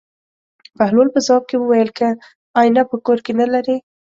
بهلول 0.77 1.07
په 1.13 1.19
ځواب 1.25 1.43
کې 1.49 1.57
وویل: 1.59 1.89
که 1.97 2.07
اېنه 2.59 2.83
په 2.91 2.95
کور 3.05 3.19
کې 3.25 3.33
نه 3.39 3.45
لرې. 3.53 3.77